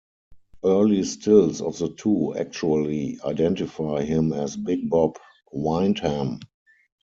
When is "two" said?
1.89-2.33